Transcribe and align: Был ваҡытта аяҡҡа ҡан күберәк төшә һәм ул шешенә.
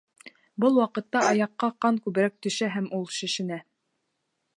Был 0.63 0.77
ваҡытта 0.77 1.19
аяҡҡа 1.33 1.69
ҡан 1.85 1.99
күберәк 2.05 2.39
төшә 2.47 2.71
һәм 2.77 2.89
ул 3.01 3.05
шешенә. 3.19 3.61